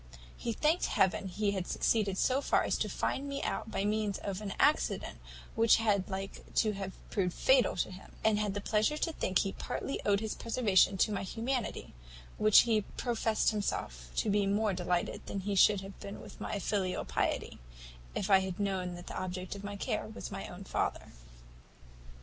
[0.35, 4.17] He thanked Heaven he had succeeded so far as to find me out by means
[4.17, 5.19] of an accident
[5.53, 9.37] which had like to have proved fatal to him; and had the pleasure to think
[9.37, 11.93] he partly owed his preservation to my humanity,
[12.39, 16.41] with which he profest himself to be more delighted than he should have been with
[16.41, 17.59] my filial piety,
[18.15, 21.11] if I had known that the object of all my care was my own father.